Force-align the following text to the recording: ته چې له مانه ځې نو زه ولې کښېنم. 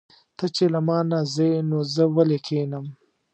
ته 0.37 0.45
چې 0.55 0.65
له 0.73 0.79
مانه 0.87 1.19
ځې 1.33 1.49
نو 1.69 1.79
زه 1.93 2.03
ولې 2.15 2.37
کښېنم. 2.45 2.85